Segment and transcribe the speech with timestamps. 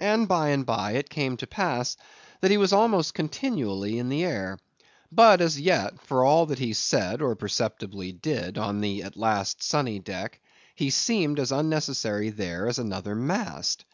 [0.00, 1.96] And, by and by, it came to pass,
[2.42, 4.58] that he was almost continually in the air;
[5.10, 9.62] but, as yet, for all that he said, or perceptibly did, on the at last
[9.62, 10.42] sunny deck,
[10.74, 13.86] he seemed as unnecessary there as another mast.